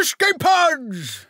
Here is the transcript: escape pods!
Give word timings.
escape 0.00 0.38
pods! 0.38 1.26